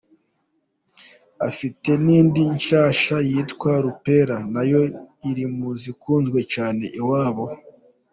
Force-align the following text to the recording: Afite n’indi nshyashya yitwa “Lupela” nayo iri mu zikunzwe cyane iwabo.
Afite 1.47 1.89
n’indi 2.03 2.41
nshyashya 2.55 3.17
yitwa 3.29 3.71
“Lupela” 3.83 4.37
nayo 4.53 4.81
iri 5.29 5.45
mu 5.55 5.69
zikunzwe 5.81 6.39
cyane 6.53 6.85
iwabo. 6.99 7.45